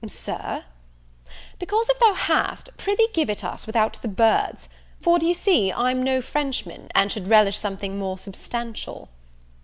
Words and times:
"Sir?" 0.07 0.63
"Because, 1.59 1.87
if 1.87 1.99
thou 1.99 2.13
hast, 2.15 2.75
pr'ythee 2.75 3.13
give 3.13 3.29
it 3.29 3.43
us 3.43 3.67
without 3.67 3.99
the 4.01 4.07
birds; 4.07 4.67
for, 4.99 5.19
d'ye 5.19 5.31
see, 5.33 5.71
I'm 5.71 6.01
no 6.01 6.23
Frenchman, 6.23 6.89
and 6.95 7.11
should 7.11 7.27
relish 7.27 7.59
something 7.59 7.99
more 7.99 8.17
substantial." 8.17 9.09